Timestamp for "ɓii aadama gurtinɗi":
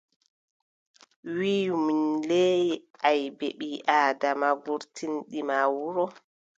3.59-5.39